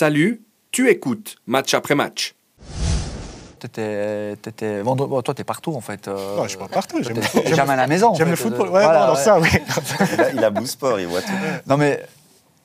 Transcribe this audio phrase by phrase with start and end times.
[0.00, 0.40] Salut,
[0.70, 2.34] tu écoutes match après match.
[3.58, 6.08] T'étais, t'étais vendre- bon, toi, t'es partout en fait.
[6.08, 7.02] euh, Non, je suis pas partout.
[7.02, 7.20] J'aime
[7.54, 8.08] jamais à la maison.
[8.08, 8.68] en J'aime le fait, football.
[8.68, 9.50] euh, Ouais, voilà, non, ça, oui.
[10.14, 11.28] Il a, il a Blue Sport, il voit tout.
[11.66, 12.02] Non, mais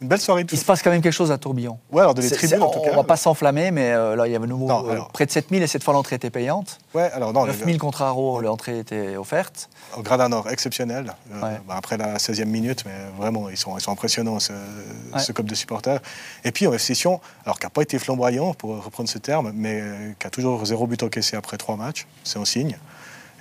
[0.02, 1.80] Une belle soirée de il se passe quand même quelque chose à Tourbillon.
[1.90, 2.96] Ouais, alors de les tribunes, en tout on cas.
[2.96, 5.64] va pas s'enflammer, mais euh, là, il y avait nouveau Non, euh, près de 7000
[5.64, 6.80] et cette fois l'entrée était payante.
[6.94, 9.70] Ouais, alors non, 9000 contre Haro, l'entrée était offerte.
[9.98, 11.14] au Gradin Nord, exceptionnel.
[11.32, 11.62] Euh, Ouais.
[11.66, 15.20] bah, après la 16e minute, mais vraiment, ils sont, ils sont impressionnants, ce, Ouais.
[15.20, 16.02] ce couple de supporters.
[16.44, 19.54] Et puis, en FC Sion, alors qui n'a pas été flamboyant, pour reprendre ce terme,
[19.56, 19.82] mais
[20.20, 22.78] qui a toujours zéro but encaissé après trois matchs, c'est un signe.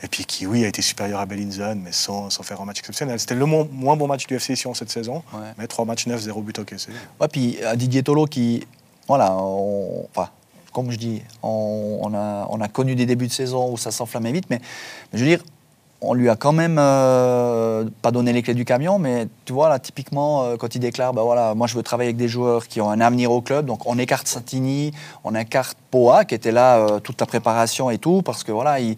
[0.05, 2.79] Et puis qui, oui, a été supérieur à Bellinzone, mais sans, sans faire un match
[2.81, 3.19] exceptionnel.
[3.19, 5.41] C'était le mo- moins bon match du FC Sion cette saison, Ouais.
[5.57, 6.91] mais trois matchs neufs, zéro but encaissé.
[7.21, 8.67] Ouais, puis à Didier Tolo qui,
[9.09, 10.29] voilà, on- enfin,
[10.75, 13.91] comme je dis, on, on a, on a connu des débuts de saison où ça
[13.91, 14.61] s'enflammait vite, mais,
[15.13, 15.43] mais je veux dire,
[16.07, 19.69] on lui a quand même euh, pas donné les clés du camion, mais tu vois
[19.69, 22.69] là, typiquement, euh, quand il déclare, bah voilà, moi je veux travailler avec des joueurs
[22.69, 24.93] qui ont un avenir au club, donc on écarte Santini,
[25.25, 28.81] on écarte Poa qui était là euh, toute la préparation et tout, parce que voilà,
[28.81, 28.97] ils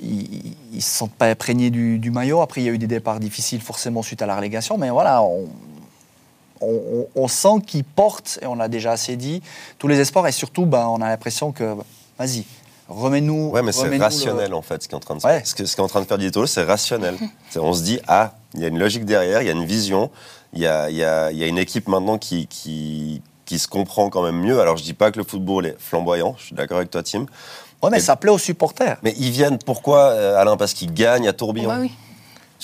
[0.00, 2.40] ils se sentent pas imprégnés du, maillot.
[2.40, 5.22] Après, il y a eu des départs difficiles forcément suite à la relégation, mais voilà,
[6.60, 9.42] on, sent qu'il porte, et on l'a déjà assez dit,
[9.78, 10.26] tous les espoirs.
[10.26, 11.76] Et surtout, ben, on a l'impression que,
[12.18, 12.44] vas-y,
[12.88, 13.50] remets-nous.
[13.50, 15.42] Ouais, mais c'est rationnel le- en fait ce qui est en train de se Ouais.
[15.44, 17.16] Ce que- ce qui est en train de faire Didier Tolo, c'est rationnel.
[17.50, 19.64] C'est- on se dit ah, il y a une logique derrière, il y a une
[19.64, 20.10] vision,
[20.52, 23.58] il y a, il y a- il y a une équipe maintenant qui, qui qui
[23.58, 24.58] se comprend quand même mieux.
[24.60, 27.26] Alors je dis pas que le football est flamboyant, je suis d'accord avec toi Tim.
[27.82, 28.96] Ouais, mais Et- ça plaît aux supporters.
[29.02, 30.56] Mais ils viennent pourquoi euh, Alain?
[30.56, 31.68] Parce qu'ils gagnent à Tourbillon.
[31.68, 31.90] Bah oui.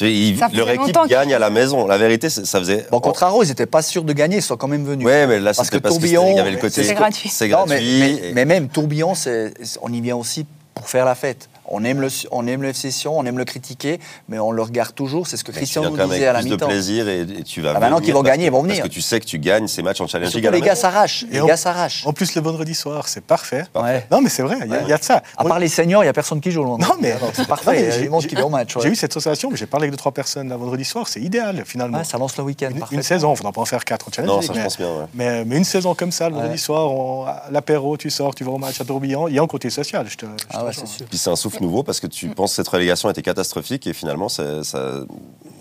[0.00, 1.86] Ils- leur équipe gagne à la maison.
[1.86, 2.86] La vérité, c'est- ça faisait.
[2.90, 5.06] Bon, contre ils n'étaient pas sûrs de gagner, ils sont quand même venus.
[5.06, 6.82] Ouais, mais là, Parce c'était que parce qu'il y avait le côté.
[6.82, 7.28] c'est gratuit.
[7.28, 7.98] C'est Non, mais, gratuit.
[8.00, 11.49] mais- et- mais même Tourbillon, c'est- on y vient aussi pour faire la fête.
[11.70, 14.62] On aime le, on aime le FC Sion, on aime le critiquer, mais on le
[14.62, 15.26] regarde toujours.
[15.26, 16.66] C'est ce que mais Christian nous disait à la plus de mi-temps.
[16.66, 17.74] plaisir et, et tu vas.
[17.76, 18.76] Ah bah non, venir qu'ils vont gagner, ils vont venir.
[18.78, 20.48] Parce que tu sais que tu gagnes ces matchs en Challenge League.
[20.52, 21.24] Les gars s'arrachent.
[21.30, 22.06] Les on- gars s'arrachent.
[22.06, 23.64] En plus, le vendredi soir, c'est parfait.
[23.74, 24.06] Ouais.
[24.10, 25.22] Non, mais c'est vrai, il y, a- il y a de ça.
[25.36, 26.62] À part les seniors, il n'y a personne qui joue.
[26.62, 26.98] le Non, vendredi.
[27.02, 27.70] mais Alors, c'est Non, parfait.
[27.72, 28.74] mais Il y a j'ai- du monde j'ai- qui va au match.
[28.76, 28.82] ouais.
[28.82, 31.20] J'ai eu cette sensation, mais j'ai parlé avec deux, trois personnes là, vendredi soir, c'est
[31.20, 31.98] idéal finalement.
[31.98, 32.70] Ouais, ça lance le week-end.
[32.90, 34.30] une, saison, il ne faudra pas en faire quatre en challenge.
[34.32, 35.08] Non, League, ça je mais, pense bien.
[35.14, 38.50] mais, mais une saison comme ça, le vendredi soir, on- l'apéro, tu sors, tu vas
[38.52, 40.06] au match à Tourbillon, il y a un côté social.
[40.08, 41.06] Je te, je te Ah ouais, c'est sûr.
[41.08, 43.92] Puis c'est un souffle nouveau parce que tu penses que cette relégation était catastrophique et
[43.92, 44.64] finalement ça,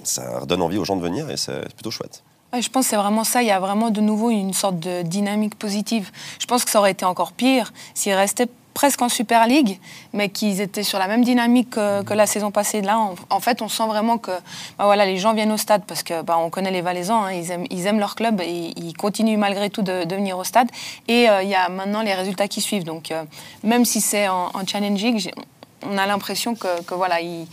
[0.04, 2.24] ça redonne envie aux gens de venir et c'est plutôt chouette.
[2.52, 3.44] Ouais, je pense que c'est vraiment ça.
[3.44, 6.10] Il y a vraiment de nouveau une sorte de dynamique positive.
[6.40, 9.78] Je pense que ça aurait été encore pire s'ils restaient presque en Super League,
[10.14, 12.82] mais qu'ils étaient sur la même dynamique que, que la saison passée.
[12.82, 14.32] Là, en, en fait, on sent vraiment que
[14.78, 17.34] bah voilà, les gens viennent au stade parce que bah, on connaît les Valaisans, hein,
[17.34, 20.44] ils, aiment, ils aiment leur club et ils continuent malgré tout de, de venir au
[20.44, 20.70] stade.
[21.08, 22.86] Et euh, il y a maintenant les résultats qui suivent.
[22.86, 23.24] Donc, euh,
[23.64, 24.62] même si c'est en, en
[25.18, 25.34] j'ai-
[25.86, 27.48] on a l'impression que, que voilà, ils,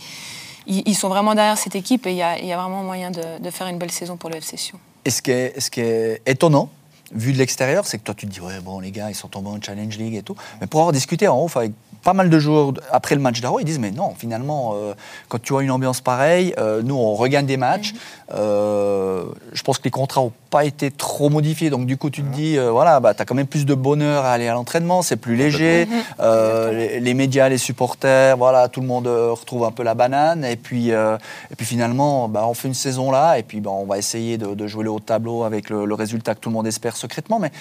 [0.67, 3.11] ils, sont vraiment derrière cette équipe et il y a, il y a vraiment moyen
[3.11, 4.79] de, de faire une belle saison pour le FC Sion.
[5.05, 6.69] Et ce qui est, ce qui est étonnant,
[7.13, 9.29] vu de l'extérieur, c'est que toi, tu te dis, ouais, bon, les gars, ils sont
[9.29, 10.35] tombés en Challenge League et tout.
[10.59, 11.71] Mais pour avoir discuté en off avec
[12.03, 14.93] pas mal de joueurs de- après le match d'Aro, ils disent, mais non, finalement, euh,
[15.29, 17.93] quand tu as une ambiance pareille, euh, nous, on regagne des matchs.
[18.33, 21.69] Euh, je pense que les contrats n'ont pas été trop modifiés.
[21.69, 23.73] Donc, du coup, tu te dis, euh, voilà, bah, tu as quand même plus de
[23.73, 25.87] bonheur à aller à l'entraînement, c'est plus léger.
[26.19, 29.93] Euh, les, les médias, les supporters, voilà, tout le monde euh, retrouve un peu la
[29.93, 30.45] banane.
[30.45, 31.17] Et puis, euh,
[31.51, 34.37] et puis finalement, bah, on fait une saison là, et puis bah, on va essayer
[34.37, 36.67] de, de jouer le haut de tableau avec le, le résultat que tout le monde
[36.67, 37.39] espère secrètement.
[37.39, 37.51] Mais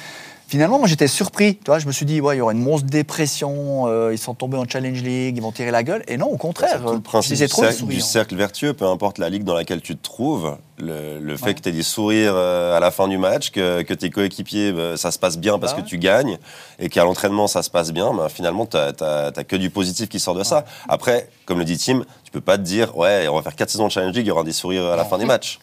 [0.49, 1.57] finalement, moi j'étais surpris.
[1.57, 4.19] Tu vois, je me suis dit, ouais, il y aura une monstre dépression, euh, ils
[4.19, 6.03] sont tombés en Challenge League, ils vont tirer la gueule.
[6.09, 8.87] Et non, au contraire, C'est tout le principe du trop cercle, du cercle vertueux, peu
[8.87, 11.83] importe la ligue dans laquelle tu te trouves, le, le fait que tu aies des
[11.83, 15.39] sourires euh, à la fin du match, que, que tes coéquipiers, bah, ça se passe
[15.39, 16.39] bien parce Bah que tu gagnes,
[16.79, 20.21] et qu'à l'entraînement, ça se passe bien, bah, finalement, tu n'as que du positif qui
[20.21, 20.65] sort de ça.
[20.89, 23.71] Après, comme le dit Tim, tu peux pas te dire, ouais, on va faire 4
[23.71, 25.59] saisons de Challenge League, il y aura des sourires à la fin des matchs.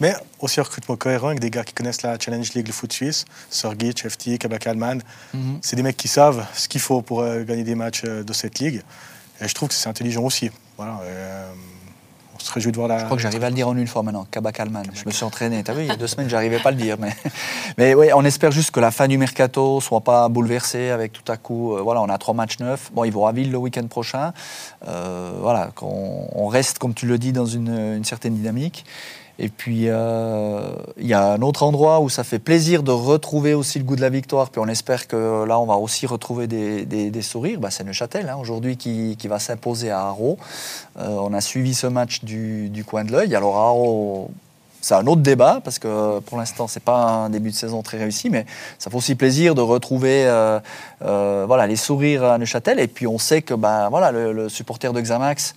[0.00, 2.92] Mais aussi un recrutement cohérent avec des gars qui connaissent la Challenge League, le foot
[2.92, 5.00] suisse, Sorgic, FT, Kabak Alman.
[5.34, 5.58] Mhm.
[5.62, 8.32] C'est des mecs qui savent ce qu'il faut pour euh, gagner des matchs euh, de
[8.32, 8.82] cette ligue.
[9.40, 10.50] Et je trouve que c'est intelligent aussi.
[10.76, 11.52] Voilà, euh,
[12.34, 12.98] on se réjouit de voir la.
[12.98, 14.84] Je crois que j'arrive à le dire en une fois maintenant, Kabak Alman.
[14.94, 15.62] Je me suis entraîné.
[15.64, 16.96] T'as vu, il y a deux semaines, j'arrivais pas à le dire.
[17.00, 17.12] Mais,
[17.78, 21.30] mais oui, on espère juste que la fin du mercato soit pas bouleversée avec tout
[21.30, 21.76] à coup.
[21.76, 22.90] euh, voilà, on a trois matchs neufs.
[22.92, 24.32] Bon, ils vont à Ville le week-end prochain.
[24.86, 28.84] Euh, voilà, qu'on on reste, comme tu le dis, dans une, une certaine dynamique.
[29.40, 30.60] Et puis, euh,
[30.98, 33.94] il y a un autre endroit où ça fait plaisir de retrouver aussi le goût
[33.94, 34.50] de la victoire.
[34.50, 37.60] Puis on espère que là, on va aussi retrouver des, des- sourires.
[37.60, 40.38] Bah, c'est Neuchâtel, hein, aujourd'hui, qui, qui va s'imposer à Haro.
[40.98, 43.36] Euh, on a suivi ce match du, du coin de l'œil.
[43.36, 44.30] Alors, Haro,
[44.80, 47.98] c'est un autre débat, parce que pour l'instant, c'est pas un début de saison très
[47.98, 48.44] réussi, mais
[48.78, 50.58] ça fait aussi plaisir de retrouver euh,
[51.46, 52.80] voilà, les sourires à Neuchâtel.
[52.80, 55.54] Et puis, on sait que bah, voilà, le, le supporter de Xamax,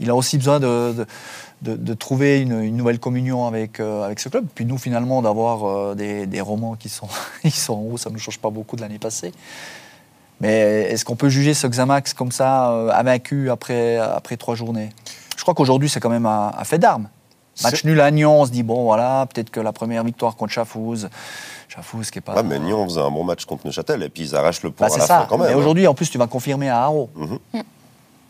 [0.00, 1.06] il a aussi besoin de, de,
[1.62, 4.46] de, de trouver une, une nouvelle communion avec, euh, avec ce club.
[4.54, 7.08] Puis nous, finalement, d'avoir euh, des, des romans qui sont,
[7.44, 9.32] ils sont en haut, ça ne nous change pas beaucoup de l'année passée.
[10.40, 14.90] Mais est-ce qu'on peut juger ce Xamax comme ça, euh, invaincu après, après trois journées?
[15.36, 17.08] Je crois qu'aujourd'hui, c'est quand même un, un fait d'armes.
[17.64, 20.52] Match nul à Nyon, on se dit, bon, voilà, peut-être que la première victoire contre
[20.52, 21.08] Chafouz,
[21.66, 22.36] Chafouz qui est pas.
[22.36, 24.86] Ouais, mais Nyon faisait un bon match contre Neuchâtel et puis ils arrachent le point
[24.86, 25.18] Bah, à la ça.
[25.22, 25.48] fin quand même.
[25.48, 25.56] Mais hein.
[25.56, 27.38] aujourd'hui, en plus, tu vas confirmer à Haro, Mhm.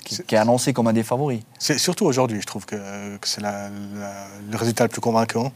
[0.08, 1.40] Qui, qui est annoncé comme un des favoris.
[1.58, 2.76] C'est surtout aujourd'hui, je trouve que,
[3.16, 5.46] que c'est le résultat le plus convaincant.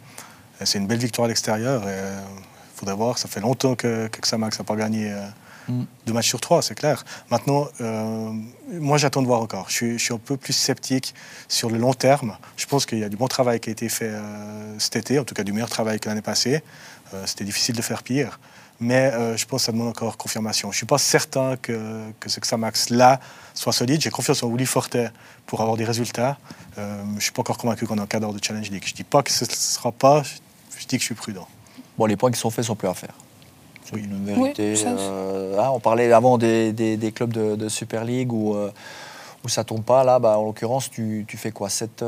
[0.61, 1.83] Euh, C'est une belle victoire à l'extérieur.
[1.87, 5.27] Il faudrait voir, ça fait longtemps que, que Xamax n'a pas gagné euh,
[5.69, 7.05] Deux matchs sur trois, c'est clair.
[7.31, 8.33] Maintenant, euh,
[8.73, 9.67] moi j'attends de voir encore.
[9.69, 11.15] Je suis, un peu plus sceptique
[11.49, 12.37] sur le long terme.
[12.57, 15.19] Je pense qu'il y a du bon travail qui a été fait euh, cet été,
[15.19, 16.63] en tout cas du meilleur travail que l'année passée.
[17.15, 18.41] Euh, C'était difficile de faire pire.
[18.81, 20.73] Mais je pense que ça demande encore confirmation.
[20.73, 23.21] Je ne suis pas certain que, que ce Xamax-là
[23.55, 24.01] soit solide.
[24.01, 25.13] J'ai confiance en Willy Fortet
[25.47, 26.37] pour avoir des résultats.
[26.77, 26.83] Je
[27.15, 28.83] ne suis pas encore convaincu qu'on est en cadre de Challenge League.
[28.85, 30.25] Je ne dis pas que ce ne sera pas,
[30.77, 31.47] je dis que je suis prudent.
[31.97, 33.15] Bon, les points qui sont faits sont plus à faire.
[33.93, 34.03] Oui.
[34.05, 34.71] une vérité.
[34.71, 38.33] Oui, ça, euh, hein, on parlait avant des, des- des clubs de, de Super League
[38.33, 38.71] où, euh,
[39.45, 40.05] où ça tourne pas.
[40.05, 42.05] Là, bah, en l'occurrence, tu, tu fais quoi 7,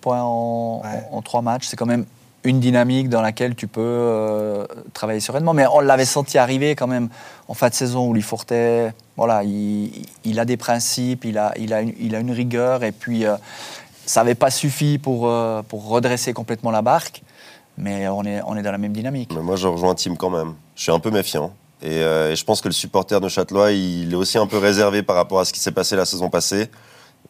[0.00, 1.02] points en, Ouais.
[1.12, 1.66] en, 3 matchs.
[1.66, 2.04] C'est quand même
[2.46, 5.54] une dynamique dans laquelle tu peux euh, travailler sereinement.
[5.54, 7.08] Mais on l'avait senti arriver quand même
[7.48, 9.90] en fin de saison où Lifortet, voilà, il,
[10.24, 12.84] il a des principes, il a, il a, une, il a une rigueur.
[12.84, 13.36] Et puis, euh,
[14.04, 17.22] ça n'avait pas suffi pour, euh, pour redresser complètement la barque.
[17.76, 19.32] Mais on est, on est dans la même dynamique.
[19.32, 20.54] Moi, je rejoins Tim quand même.
[20.76, 21.52] Je suis un peu méfiant.
[21.82, 24.58] Et, euh, et je pense que le supporter de Châtelois, il est aussi un peu
[24.58, 26.70] réservé par rapport à ce qui s'est passé la saison passée.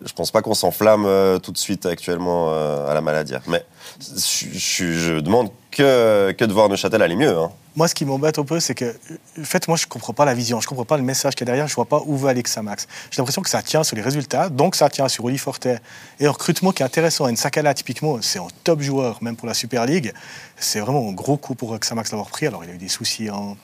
[0.05, 3.35] Je pense pas qu'on s'enflamme euh, tout de suite actuellement euh, à la maladie.
[3.49, 3.64] Mais
[4.00, 7.36] je, je- demande que, que de voir Neuchâtel aller mieux.
[7.36, 7.50] hein.
[7.76, 8.94] Moi, ce qui m'embête un peu, c'est que,
[9.40, 11.34] en fait, moi, je ne comprends pas la vision, je ne comprends pas le message
[11.34, 12.86] qu'il y a derrière, je ne vois pas où va aller Xamax.
[13.10, 15.81] J'ai l'impression que ça tient sur les résultats, donc ça tient sur Oli Fortet.
[16.20, 17.26] Et un recrutement qui est intéressant.
[17.26, 20.12] Et Sakala, typiquement, c'est un top joueur, même pour la Super League.
[20.56, 22.46] C'est vraiment un gros coup pour Xamax d'avoir pris.
[22.46, 23.56] Alors, il a eu des soucis en,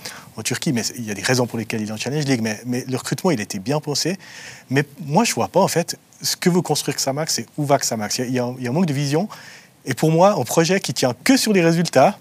[0.42, 2.40] Turquie, mais il y a des raisons pour lesquelles il est en Challenge League.
[2.42, 4.18] Mais, le recrutement, il était bien pensé.
[4.70, 7.64] Mais moi, je ne vois pas, en fait, ce que veut construire Xamax et où
[7.64, 8.18] va Xamax.
[8.18, 9.28] Il il y a un manque de vision.
[9.84, 12.18] Et pour moi, un projet qui tient que sur les résultats,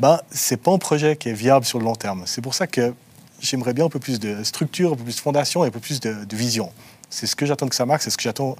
[0.00, 2.22] ben, c'est pas un projet qui est viable sur le long terme.
[2.26, 2.94] C'est pour ça que
[3.40, 5.80] j'aimerais bien un peu plus de structure, un peu plus de fondation et un peu
[5.80, 6.72] plus de, vision.
[7.10, 8.56] C'est ce que j'attends de Xamax, c'est ce que j'attends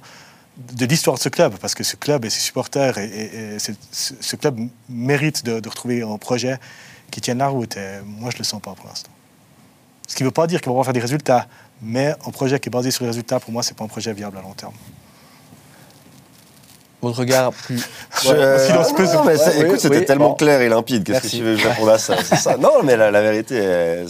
[0.57, 4.59] de l'histoire de ce club, parce que ce club et ses supporters, ce, ce club
[4.89, 6.57] mérite de, retrouver un projet
[7.11, 7.77] qui tienne la route.
[7.77, 9.11] Et moi, je le sens pas pour l'instant.
[10.07, 11.47] Ce qui ne veut pas dire qu'on va pas faire des résultats,
[11.81, 14.11] mais un projet qui est basé sur les résultats, pour moi, c'est pas un projet
[14.11, 14.73] viable à long terme.
[17.01, 17.79] Votre regard plus.
[18.23, 20.05] Je- le non, mais Ouais, écoute, oui, c'était oui.
[20.05, 20.35] tellement Bon.
[20.35, 21.03] clair et limpide.
[21.05, 22.15] Qu'est-ce que tu veux que je réponde à ça?
[22.23, 22.57] C'est ça.
[22.57, 24.07] Non, mais la, la vérité, euh,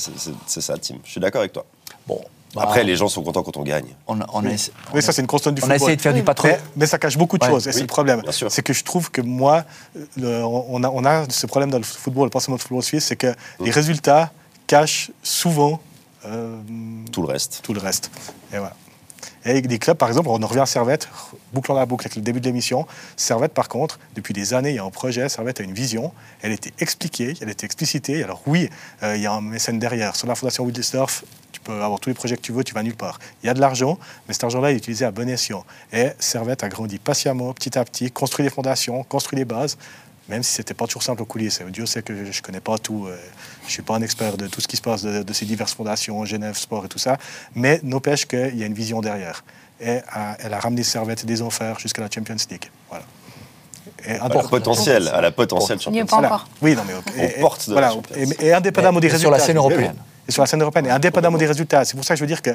[0.47, 0.95] c'est- ça, Tim.
[1.03, 1.65] Je suis d'accord avec toi.
[2.07, 2.19] Bon.
[2.55, 3.85] bah, Après, les gens sont contents quand on gagne.
[4.07, 4.53] On, on a, Oui.
[4.53, 5.81] essa- Oui, ça, c'est une constante du on a football.
[5.83, 6.47] essayé de faire du patron.
[6.47, 8.21] Mais, mais ça cache beaucoup de Ouais, choses, et c'est le problème.
[8.21, 8.51] bien sûr.
[8.51, 9.65] C'est que je trouve que moi,
[10.17, 13.05] le- on, a, on a ce problème dans le football, pas seulement le football suisse,
[13.05, 13.65] c'est que Mm.
[13.65, 14.31] les résultats
[14.65, 15.79] cachent souvent
[16.25, 16.57] euh,
[17.11, 17.59] Tout le reste.
[17.63, 18.09] tout le reste.
[18.51, 18.73] Et voilà.
[19.45, 21.07] Avec des clubs, par exemple, on en revient à Servette,
[21.53, 22.85] bouclons la boucle avec le début de l'émission.
[23.15, 26.11] Servette, par contre, depuis des années, il y a un projet, Servette a une vision,
[26.41, 28.23] elle était expliquée, elle était explicitée.
[28.23, 28.69] Alors oui,
[29.03, 30.15] euh, il y a un mécène derrière.
[30.15, 32.83] Sur la fondation Wildesdorf, tu peux avoir tous les projets que tu veux, tu vas
[32.83, 33.19] nulle part.
[33.41, 33.97] Il y a de l'argent,
[34.27, 35.65] mais cet argent-là est utilisé à bon escient.
[35.93, 39.77] Et Servette a grandi patiemment, petit à petit, construit les fondations, construit les bases,
[40.29, 41.61] même si c'était pas toujours simple aux coulisses.
[41.69, 43.17] Dieu sait que je ne connais pas tout, euh,
[43.67, 45.73] je suis pas un expert de tout ce qui se passe de, de ces diverses
[45.73, 47.17] fondations, Genève, Sport et tout ça,
[47.55, 49.43] mais n'empêche qu'il y a une vision derrière.
[49.81, 49.99] Et
[50.39, 52.69] elle a ramené Servette des enfers jusqu'à la Champions League.
[52.89, 53.05] Voilà.
[54.05, 56.35] Et À la potentiel, à la potentielle Il n'y est Champions pas voilà.
[56.35, 56.47] encore.
[56.61, 57.03] Oui, non, mais ok.
[57.17, 57.93] On Et- porte de la voilà.
[57.95, 58.15] Champions.
[58.39, 59.19] Et, et indépendamment des Et résultats.
[59.21, 59.95] sur la scène européenne.
[60.27, 60.85] Et sur la scène européenne.
[60.85, 61.85] Et indépendamment des résultats.
[61.85, 62.51] C'est pour ça que je veux dire que,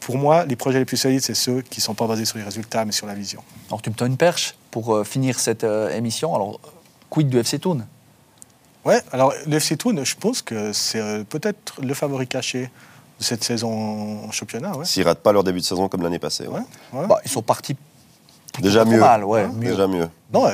[0.00, 2.36] pour moi, les projets les plus solides, c'est ceux qui ne sont pas basés sur
[2.36, 3.42] les résultats, mais sur la vision.
[3.68, 6.34] Alors, tu me tends une perche pour euh, finir cette euh, émission.
[6.34, 6.60] Alors,
[7.16, 7.80] quid du FC Toon
[8.84, 12.70] Ouais, alors le FC Toon, je pense que c'est euh, peut-être le favori caché
[13.18, 14.76] de cette saison en championnat.
[14.76, 14.84] Ouais.
[14.84, 16.46] S'ils ratent pas leur début de saison comme l'année passée.
[16.46, 16.60] ouais.
[16.92, 17.06] Ouais, ouais.
[17.06, 17.74] bah, Ils sont partis.
[18.52, 19.00] plutôt Déjà mieux.
[19.00, 19.70] Mal, ouais, mieux.
[19.70, 20.08] Déjà mieux.
[20.32, 20.46] Non,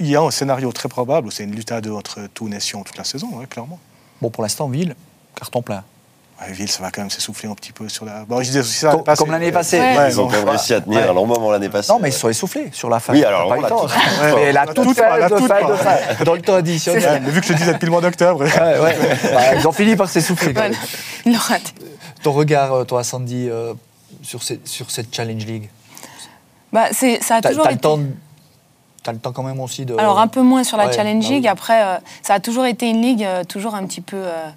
[0.00, 2.50] il y a un scénario très probable où c'est une lutte à deux entre Toon
[2.50, 3.78] et Sion toute la saison, ouais, clairement.
[4.20, 4.96] Bon, pour l'instant, Ville,
[5.36, 5.84] carton plein.
[6.40, 8.24] Ouais, Ville, ça va quand même s'essouffler un petit peu sur la.
[8.24, 8.90] Bon, je disais aussi ça.
[8.92, 9.80] Com- comme l'année passée.
[9.80, 9.98] Ouais.
[9.98, 11.08] Ouais, Ils ont quand même réussi à tenir Ouais.
[11.08, 11.90] un long moment l'année passée.
[11.92, 13.12] Non, mais ils se sont essoufflés sur la fin.
[13.12, 13.56] Oui, alors, on l'a
[14.36, 15.68] mais la toute toute fin, de toute fin, fin.
[15.68, 17.22] de fin, dans le temps additionnel.
[17.24, 18.44] Mais vu que je le dis depuis le mois d'octobre.
[18.44, 18.96] Ouais, ouais.
[19.34, 20.54] Bah, ils ont fini par s'essouffler.
[22.22, 23.74] Ton regard, euh, toi, Sandy, euh,
[24.22, 25.68] sur, cette, sur cette Challenge League?
[26.72, 27.88] Bah, c'est- ça a T'as toujours t'as le été-
[29.02, 29.96] t'as le temps quand même aussi de.
[29.98, 31.42] Alors un peu moins sur la Ouais, Challenge bah League.
[31.44, 31.48] oui.
[31.48, 34.48] Après, euh, ça a toujours été une ligue euh, toujours un petit peu euh,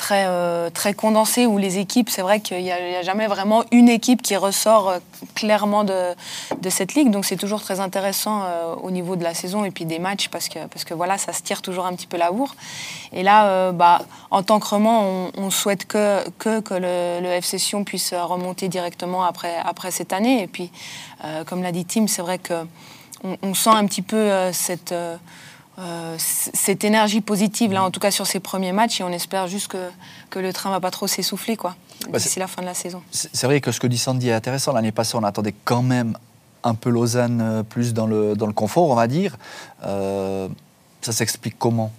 [0.00, 3.90] très, euh, très condensé où les équipes, c'est vrai qu'il n'y a, jamais vraiment une
[3.90, 4.98] équipe qui ressort euh,
[5.34, 6.14] clairement de,
[6.58, 7.10] de cette ligue.
[7.10, 10.28] Donc c'est toujours très intéressant euh, au niveau de la saison et puis des matchs
[10.28, 12.56] parce que, parce que voilà, ça se tire toujours un petit peu la bourre.
[13.12, 17.28] Et là, bah, en tant que Roman, on, on souhaite que, que, que le, le
[17.34, 20.42] FC puisse remonter directement après, après cette année.
[20.42, 20.70] Et puis,
[21.46, 22.54] comme l'a dit Tim, c'est vrai que
[23.42, 24.94] on, sent un petit peu cette,
[25.80, 29.48] euh, cette énergie positive, là, en tout cas sur ces premiers matchs, et on espère
[29.48, 29.88] juste que,
[30.28, 31.74] que le train va pas trop s'essouffler, quoi,
[32.10, 33.02] Bah, d'ici c'est- la fin de la saison.
[33.10, 34.72] C'est vrai que ce que dit Sandy est intéressant.
[34.72, 36.16] L'année passée, on attendait quand même
[36.62, 39.36] un peu Lausanne euh, plus dans le, dans le confort, on va dire.
[39.86, 40.48] Euh,
[41.00, 41.90] ça s'explique comment?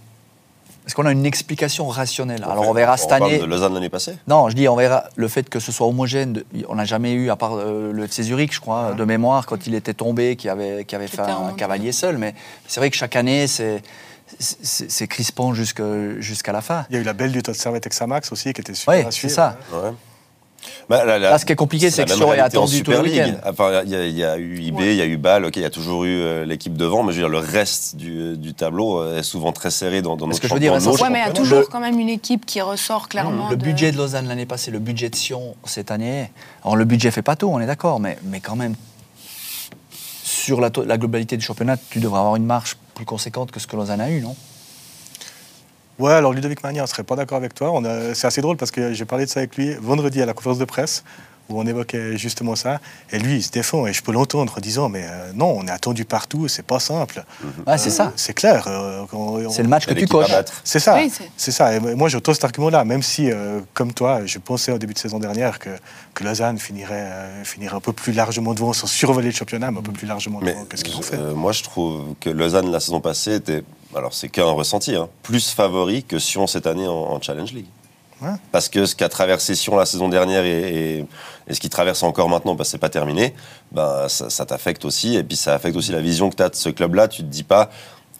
[0.91, 3.37] Est-ce qu'on a une explication rationnelle Alors on verra cette parle année.
[3.39, 4.13] de Lausanne l'année passée.
[4.27, 6.33] Non, je dis, on verra le fait que ce soit homogène.
[6.33, 9.45] de- On n'a jamais eu, à part euh, le FC Zurich, je crois, de mémoire,
[9.45, 12.17] quand il était tombé, qui avait, qui avait Qui fait un cavalier seul.
[12.17, 12.35] Mais
[12.67, 15.81] c'est vrai que chaque année, c'est crispant jusque-
[16.19, 16.85] jusqu'à la fin.
[16.89, 19.11] Il y a eu la belle du Todd Servette Examax aussi, qui était super Oui,
[19.11, 19.55] c'est ça.
[19.71, 19.91] Ouais.
[20.89, 23.01] Bah, la- la- Là, ce qui est compliqué, c'est que Sion est attendu tout Super
[23.01, 23.23] le League.
[23.23, 23.49] week-end.
[23.49, 24.95] Enfin, il y, a- il y a eu IB, il Ouais.
[24.95, 27.17] y a eu Bâle, ok, il y a toujours eu euh, l'équipe devant, mais je
[27.17, 30.37] veux dire, le reste du, du tableau euh, est souvent très serré dans, dans Parce
[30.37, 30.79] notre que je veux championnat.
[30.79, 33.49] dire, Ouais, mais il y a toujours quand même une équipe qui ressort clairement.
[33.49, 36.29] Le de- budget de Lausanne l'année passée, le budget de Sion cette année.
[36.63, 38.75] Alors le budget fait pas tout, on est d'accord, mais, mais quand même,
[40.23, 43.75] sur la, globalité du championnat, tu devrais avoir une marge plus conséquente que ce que
[43.75, 44.35] Lausanne a eu, non?
[45.99, 47.79] Ouais, alors Ludovic Magnin, ne serait pas d'accord avec toi.
[48.13, 50.57] C'est assez drôle parce que j'ai parlé de ça avec lui vendredi à la conférence
[50.57, 51.03] de presse
[51.51, 52.79] où on évoquait justement ça.
[53.11, 55.67] Et lui, il se défend et je peux l'entendre en disant Mais euh, non, on
[55.67, 57.23] est attendu partout, c'est pas simple.
[57.67, 58.11] Ouais, c'est ça.
[58.15, 58.65] C'est clair.
[58.67, 60.31] euh, on- on- C'est le match que tu coches.
[60.63, 61.75] C'est ça, Oui, c'est- c'est ça.
[61.75, 64.99] Et moi, j'entends cet argument-là, même si, euh, comme toi, je pensais au début de
[64.99, 65.69] saison dernière que,
[66.13, 69.79] que Lausanne finirait, euh, finirait un peu plus largement devant, sans survoler le championnat, mais
[69.79, 71.17] un peu plus largement Mais devant que ce qu'ils ont fait?
[71.17, 73.63] euh, moi, je trouve que Lausanne, la saison passée, était,
[73.95, 77.65] alors c'est qu'un ressenti, hein, plus favori que Sion cette année en, en Challenge League.
[78.51, 81.05] Parce que ce qu'a traversé Sion la saison dernière et,
[81.49, 83.33] ce qui traverse encore maintenant, parce que c'est pas terminé,
[83.71, 85.15] ben, ça, ça t'affecte aussi.
[85.15, 87.07] Et puis ça affecte aussi la vision que tu as de ce club-là.
[87.07, 87.69] Tu te dis pas,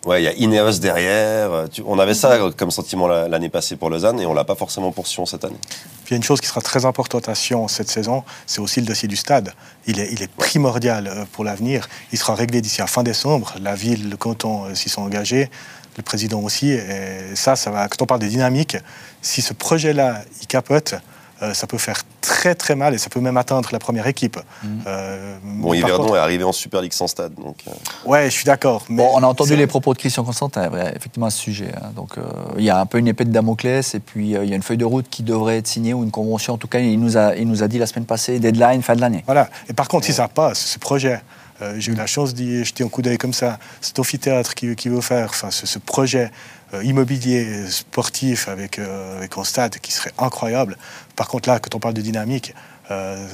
[0.06, 1.70] ouais, il y a Ineos derrière.
[1.72, 4.56] Tu- on avait ça comme sentiment la- l'année passée pour Lausanne et on l'a pas
[4.56, 5.60] forcément pour Sion cette année.
[6.06, 8.60] Puis il y a une chose qui sera très importante à Sion cette saison, c'est
[8.62, 9.54] aussi le dossier du stade.
[9.88, 11.88] Il est, il est primordial euh, pour l'avenir.
[12.12, 13.54] Il sera réglé d'ici à fin décembre.
[13.62, 15.50] La ville, le canton euh, s'y sont engagés,
[15.98, 16.72] le président aussi.
[16.72, 17.88] Et ça, ça va.
[17.88, 18.78] Quand on parle de dynamique,
[19.22, 20.96] si ce projet-là, il capote,
[21.42, 24.40] euh, ça peut faire très très mal et ça peut même atteindre la première équipe.
[24.88, 27.34] Euh, Bon, Yverdon contre- est arrivé en Super League sans stade.
[27.36, 27.72] Donc, euh,
[28.06, 28.84] Ouais, je suis d'accord.
[28.90, 31.72] mais Bon, on a entendu les propos de Christian Constantin, ouais, effectivement, à ce sujet.
[31.76, 31.92] hein.
[31.96, 32.22] Donc, euh,
[32.58, 34.56] il y a un peu une épée de Damoclès, et puis euh, il y a
[34.56, 36.54] une feuille de route qui devrait être signée, ou une convention.
[36.54, 38.96] En tout cas, il nous a, il nous a dit la semaine passée, deadline, fin
[38.96, 39.24] de l'année.
[39.26, 39.50] Voilà.
[39.70, 41.22] Et par contre, si ça passe, ce projet,
[41.62, 44.90] euh, j'ai eu la chance d'y jeter un coup d'œil comme ça, cet amphithéâtre qui,
[44.90, 46.32] veut faire, enfin, ce, projet
[46.74, 50.78] euh, immobilier, sportif avec, euh, avec un stade qui serait incroyable.
[51.16, 52.54] Par contre, là, quand on parle de dynamique,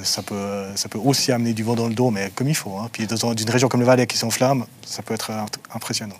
[0.04, 2.78] ça, peut, ça peut aussi amener du vent dans le dos, mais comme il faut.
[2.78, 2.90] hein.
[2.92, 5.32] Puis dans une région comme le Valais qui s'enflamme, ça peut être
[5.74, 6.14] impressionnant.